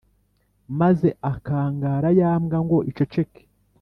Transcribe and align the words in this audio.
maze 0.79 1.07
akangara 1.31 2.09
ya 2.19 2.31
mbwa 2.41 2.59
ngo 2.65 2.77
iceceke, 2.89 3.41